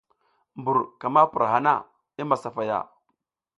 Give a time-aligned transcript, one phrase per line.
[0.59, 1.73] Mbur ka ma pura hana,
[2.21, 2.79] i masafaya.